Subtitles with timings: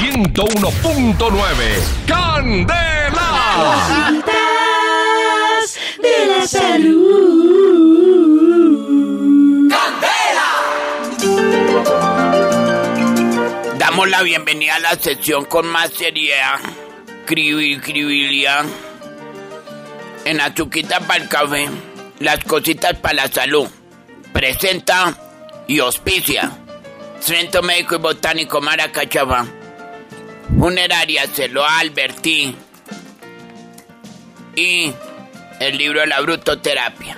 [0.00, 2.06] 101.9.
[2.06, 3.20] ¡Candela!
[6.00, 7.50] de la salud.
[13.76, 16.60] Damos la bienvenida a la sección con más seriedad,
[17.26, 18.64] cribilidad.
[20.24, 21.68] En azuquita para el café,
[22.20, 23.68] las cositas para la salud.
[24.32, 25.14] Presenta
[25.68, 26.50] y auspicia.
[27.20, 29.59] Centro Médico y Botánico Maracachaba.
[30.58, 32.56] Funeraria Celoa Alberti.
[34.56, 34.92] Y
[35.60, 37.16] el libro de la brutoterapia.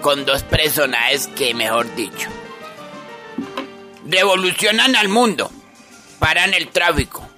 [0.00, 2.28] Con dos personajes que, mejor dicho,
[4.04, 5.50] revolucionan al mundo.
[6.18, 7.28] Paran el tráfico.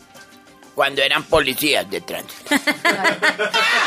[0.74, 2.50] Cuando eran policías de tránsito.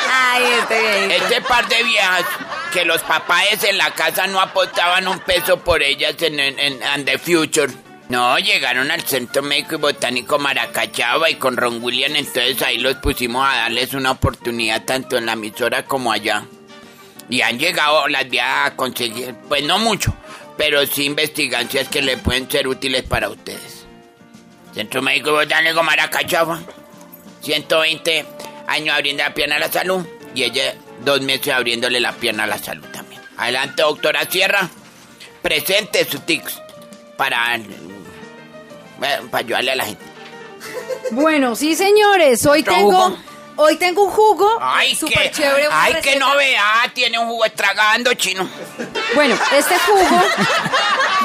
[0.10, 2.24] Ay, este Este par de viejas
[2.72, 7.18] que los papás en la casa no apostaban un peso por ellas en, en, the
[7.18, 7.74] Future.
[8.10, 12.96] No, llegaron al Centro Médico y Botánico Maracachaba y con Ron William, entonces ahí los
[12.96, 16.46] pusimos a darles una oportunidad tanto en la emisora como allá.
[17.30, 20.14] Y han llegado las viejas a conseguir, pues no mucho,
[20.56, 23.86] pero sí investigancias que le pueden ser útiles para ustedes.
[24.74, 26.62] Centro Médico y Botánico Maracachaba,
[27.42, 28.26] 120
[28.68, 32.48] años abriendo la pierna a la salud y ella dos meses abriéndole la pierna a
[32.48, 33.22] la salud también.
[33.36, 34.70] Adelante, doctora Sierra,
[35.42, 36.62] presente su tics
[37.18, 37.58] para,
[39.02, 40.04] eh, para ayudarle a la gente.
[41.12, 43.18] Bueno, sí, señores, hoy ¿Otro tengo, jugo?
[43.58, 45.68] hoy tengo un jugo Ay, súper que, chévere.
[45.68, 46.20] una ay, qué receta.
[46.28, 48.48] novedad, tiene un jugo estragando chino.
[49.16, 50.22] Bueno, este jugo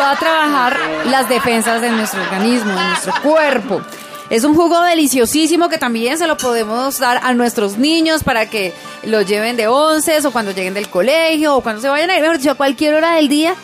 [0.00, 3.82] va a trabajar las defensas de nuestro organismo, de nuestro cuerpo.
[4.30, 8.72] Es un jugo deliciosísimo que también se lo podemos dar a nuestros niños para que
[9.02, 12.22] lo lleven de once o cuando lleguen del colegio o cuando se vayan a ir,
[12.22, 13.54] mejor dicho, a cualquier hora del día.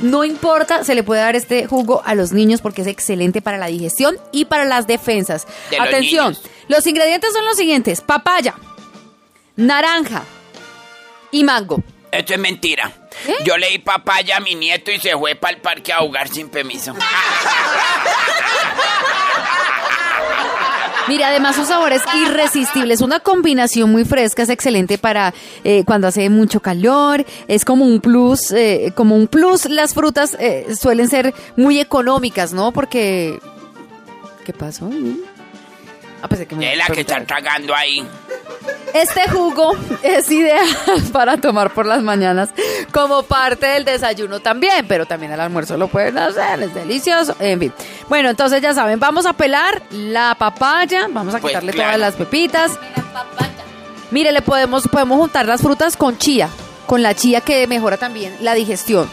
[0.00, 3.58] No importa, se le puede dar este jugo a los niños porque es excelente para
[3.58, 5.46] la digestión y para las defensas.
[5.70, 6.36] De Atención,
[6.68, 8.54] los ingredientes son los siguientes: papaya,
[9.56, 10.22] naranja
[11.30, 11.82] y mango.
[12.12, 12.92] Esto es mentira.
[13.26, 13.34] ¿Eh?
[13.44, 16.28] Yo le di papaya a mi nieto y se fue para el parque a jugar
[16.28, 16.94] sin permiso.
[21.10, 25.34] Mira, además su sabor es irresistible, es una combinación muy fresca, es excelente para
[25.64, 29.68] eh, cuando hace mucho calor, es como un plus, eh, como un plus.
[29.68, 32.70] Las frutas eh, suelen ser muy económicas, ¿no?
[32.70, 33.40] Porque...
[34.44, 34.88] ¿Qué pasó?
[36.22, 38.06] Ah, que me Es la que están tragando ahí.
[38.92, 39.72] Este jugo
[40.02, 40.66] es ideal
[41.12, 42.50] para tomar por las mañanas
[42.92, 47.60] como parte del desayuno también, pero también al almuerzo lo pueden hacer, es delicioso, en
[47.60, 47.72] fin.
[48.08, 51.90] Bueno, entonces ya saben, vamos a pelar la papaya, vamos a Pues quitarle claro.
[51.90, 52.72] todas las pepitas.
[54.10, 56.48] Mire, le podemos, podemos juntar las frutas con chía,
[56.86, 59.08] con la chía que mejora también la digestión.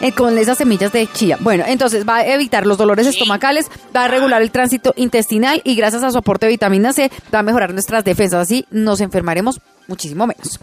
[0.00, 1.36] Eh, con esas semillas de chía.
[1.40, 5.74] Bueno, entonces va a evitar los dolores estomacales, va a regular el tránsito intestinal y
[5.74, 8.42] gracias a su aporte de vitamina C va a mejorar nuestras defensas.
[8.42, 10.58] Así nos enfermaremos muchísimo menos.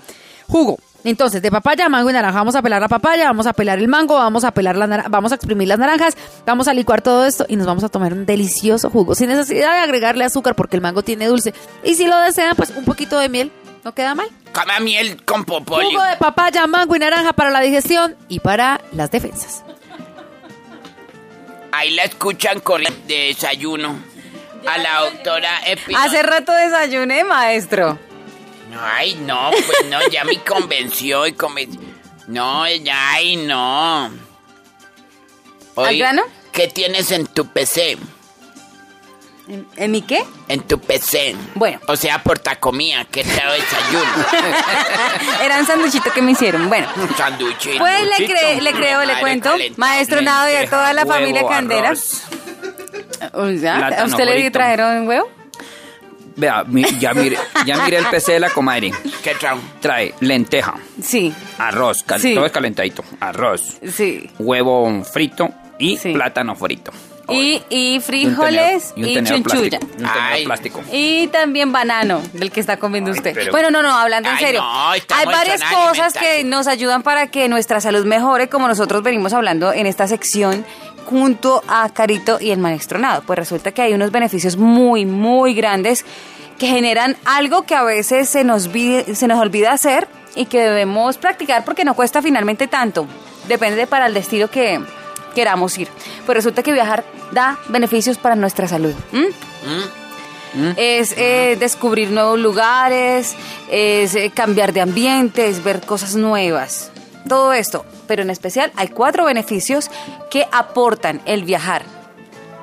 [0.48, 0.80] Jugo.
[1.04, 3.88] Entonces, de papaya, mango y naranja, vamos a pelar la papaya, vamos a pelar el
[3.88, 7.46] mango, vamos a pelar la vamos a exprimir las naranjas, vamos a licuar todo esto
[7.48, 10.82] y nos vamos a tomar un delicioso jugo, sin necesidad de agregarle azúcar porque el
[10.82, 11.54] mango tiene dulce.
[11.84, 13.52] Y si lo desean, pues un poquito de miel,
[13.88, 14.30] no queda mal.
[14.52, 15.86] Cama miel con popoli.
[15.86, 19.64] Jugo de papaya, mango y naranja para la digestión y para las defensas.
[21.72, 23.96] Ahí la escuchan con el desayuno.
[24.68, 26.04] A la doctora Espinosa.
[26.04, 27.98] Hace rato desayuné, maestro.
[28.78, 31.80] Ay, no, pues no, ya me convenció y convenció.
[32.28, 34.12] No, ya, ay, no.
[35.78, 36.24] ¿Al grano?
[36.52, 37.98] ¿Qué tienes en tu PC?
[39.48, 40.24] ¿En, en mi qué?
[40.50, 41.36] En tu PC.
[41.56, 41.80] Bueno.
[41.88, 44.26] O sea, portacomía, ¿qué tal desayuno?
[45.44, 46.68] Era un sanduchito que me hicieron.
[46.68, 46.88] Bueno.
[46.98, 47.78] Un sándwich.
[47.78, 51.48] Pues le, cre- le creo, le cuento, maestro Nado y a toda la huevo, familia
[51.48, 51.88] Candera.
[51.90, 52.24] arroz.
[53.34, 54.52] O sea, ¿A usted le frito.
[54.52, 55.30] trajeron huevo?
[56.36, 58.92] Vea, mi- ya mire, ya mire el PC de la comadre.
[59.24, 59.60] ¿Qué trajo?
[59.80, 62.36] Trae lenteja, Sí, arroz, cal- Sí.
[62.36, 63.04] todo es calentadito.
[63.20, 64.30] Arroz, sí.
[64.38, 65.50] huevo frito
[65.80, 66.14] y Sí.
[66.14, 66.92] plátano frito.
[67.30, 69.80] Y, y Y un frijoles tenedor- y, un tenedor chunchulla.
[69.80, 70.84] plástico, y plástico.
[70.94, 73.34] Y también banano, del que está comiendo Ay, usted.
[73.34, 74.62] pero- Bueno, no, no, hablando en Ay, serio.
[74.62, 79.34] no, Hay varias cosas que nos ayudan para que nuestra salud mejore, como nosotros venimos
[79.34, 80.66] hablando en esta sección
[81.06, 83.24] junto a Carito y el maestro Nado.
[83.26, 86.06] Pues resulta que hay unos beneficios muy, muy grandes
[86.58, 91.18] que generan algo que a veces se nos, se nos olvida hacer y que debemos
[91.18, 93.06] practicar porque no cuesta finalmente tanto.
[93.48, 94.82] Depende de para el destino que
[95.38, 95.88] queramos ir.
[96.26, 98.96] Pues resulta que viajar da beneficios para nuestra salud.
[99.14, 99.28] ¿m?
[100.78, 103.36] Es eh, descubrir nuevos lugares,
[103.70, 106.90] es eh, cambiar de ambiente, es ver cosas nuevas.
[107.30, 109.92] Todo esto, pero en especial hay cuatro beneficios
[110.32, 111.84] que aportan el viajar.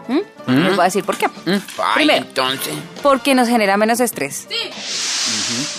[0.09, 0.51] ¿Mm?
[0.51, 1.27] Les voy a decir por qué.
[1.47, 1.61] Ay,
[1.95, 2.75] Primero, entonces.
[3.03, 4.49] porque nos genera menos estrés.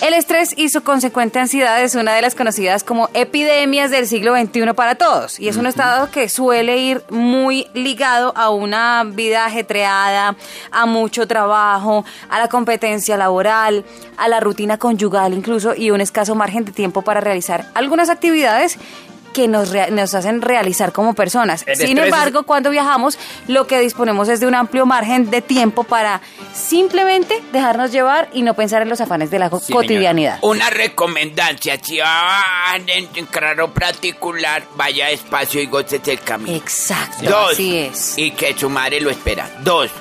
[0.01, 4.35] El estrés y su consecuente ansiedad es una de las conocidas como epidemias del siglo
[4.35, 5.39] XXI para todos.
[5.39, 10.35] Y es un estado que suele ir muy ligado a una vida ajetreada,
[10.71, 13.85] a mucho trabajo, a la competencia laboral,
[14.17, 18.77] a la rutina conyugal incluso y un escaso margen de tiempo para realizar algunas actividades
[19.35, 21.63] que nos, rea- nos hacen realizar como personas.
[21.67, 25.41] El Sin estrés embargo, cuando viajamos, lo que disponemos es de un amplio margen de
[25.41, 26.21] tiempo para
[26.53, 29.65] simplemente dejarnos llevar y no pensar en los afanes de la señora.
[29.69, 30.39] cotidianidad.
[30.41, 32.43] Una recomendancia, si va
[32.75, 36.55] en, en carro particular, vaya despacio y gócese el camino.
[36.55, 38.17] Exacto, Dos, así es.
[38.17, 39.49] y que su madre lo espera.
[39.59, 39.91] Dos,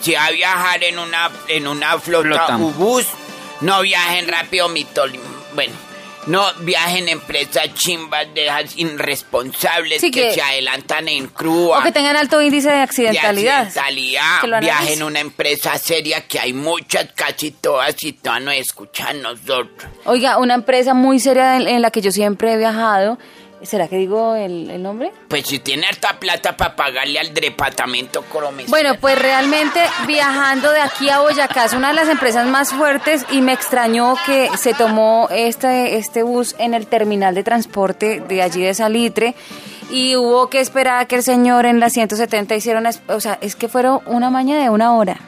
[0.00, 2.56] si va a viajar en una, en una flota Flota.
[2.58, 3.06] u bus,
[3.60, 5.12] no viajen rápido, mitol...
[5.54, 5.72] Bueno,
[6.26, 11.78] no viajen en empresas chimbas de esas irresponsables Sí, que, que- se adelantan en crua.
[11.78, 13.62] O que tengan alto índice de de accidentalidad.
[13.62, 14.40] accidentalidad.
[14.40, 19.22] Que lo Viajen una empresa seria que hay muchas, casi todas, y todas nos escuchan
[19.22, 19.90] nosotros.
[20.04, 23.18] Oiga, una empresa muy seria en, en la que yo siempre he viajado.
[23.64, 25.12] ¿Será que digo el, el nombre?
[25.28, 28.70] Pues si tiene harta plata para pagarle al departamento colombiano.
[28.70, 33.24] Bueno, pues realmente viajando de aquí a Boyacá es una de las empresas más fuertes
[33.30, 38.42] y me extrañó que se tomó este, este bus en el terminal de transporte de
[38.42, 39.34] allí de Salitre
[39.90, 42.90] y hubo que esperar a que el señor en la 170 hiciera una...
[43.08, 45.18] O sea, es que fueron una maña de una hora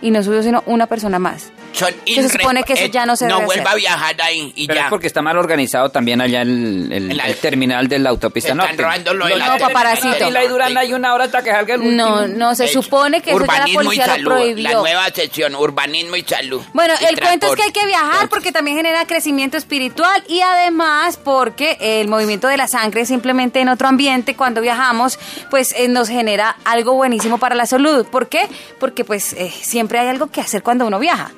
[0.00, 1.52] y no subió sino una persona más.
[1.72, 3.72] Son que se supone que eso ya no se No debe vuelva hacer.
[3.72, 4.84] a viajar ahí y Pero ya.
[4.84, 8.82] es porque está mal organizado también allá el, el- terminal de la autopista están norte.
[8.82, 10.28] robando lo de la No, terminal paparacito.
[10.28, 12.04] Y la Durán hay una hora hasta que salga el último.
[12.04, 14.62] No, no, se supone que eso ya la urbanismo y policía lo salud, prohibió.
[14.68, 16.62] La nueva sección, urbanismo y salud.
[16.74, 17.80] Bueno, Y el cuento es que hay transporte.
[17.80, 23.06] que viajar porque también genera crecimiento espiritual y además porque el movimiento de la sangre
[23.06, 25.18] simplemente en otro ambiente cuando viajamos
[25.50, 28.06] pues eh, nos genera algo buenísimo para la salud.
[28.06, 28.46] ¿Por qué?
[28.78, 31.30] Porque pues eh, siempre hay algo que hacer cuando uno viaja.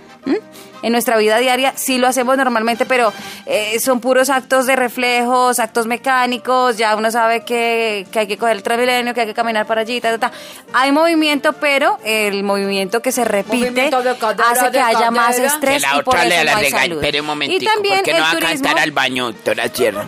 [0.83, 3.11] En nuestra vida diaria sí lo hacemos normalmente, pero
[3.47, 8.37] eh, son puros actos de reflejos, actos mecánicos, ya uno sabe que, que hay que
[8.37, 10.37] coger el Transmilenio, que hay que caminar para allí, ta, ta, ta.
[10.75, 15.37] Hay movimiento, pero el movimiento que se repite cadera, hace que haya más.
[15.37, 16.99] Que estrés la y por otra eso no hay salud.
[16.99, 20.05] Un y también porque no va a cantar al baño, doctora Sierra.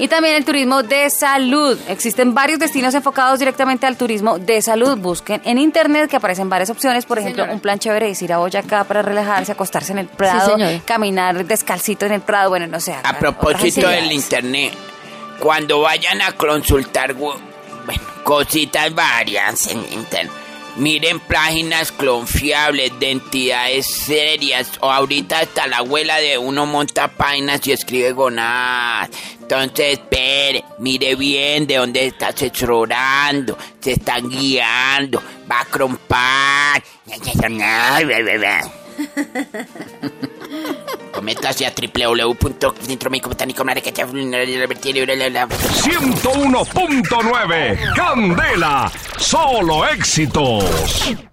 [0.00, 1.78] Y también el turismo de salud.
[1.86, 4.96] Existen varios destinos enfocados directamente al turismo de salud.
[4.96, 7.04] Busquen en internet que aparecen varias opciones.
[7.04, 7.54] Por ejemplo, señora.
[7.54, 10.56] un plan chévere es ir a Boyacá para relajarse, acostarse en el prado,
[10.86, 12.48] caminar descalcito en el prado.
[12.48, 12.94] Bueno, no sé.
[13.02, 14.72] A propósito del internet,
[15.38, 17.42] cuando vayan a consultar, bueno,
[18.24, 20.32] cositas varias en internet,
[20.76, 27.66] miren páginas confiables de entidades serias, o ahorita hasta la abuela de uno monta páginas
[27.66, 29.10] y escribe gonadas.
[29.40, 36.82] Entonces, espere, mire bien de dónde está asesorando, se están guiando, va a crompar.
[41.20, 43.62] Coméntase a www.centromédico-botánico
[45.84, 51.29] 101.9 Candela, solo éxitos.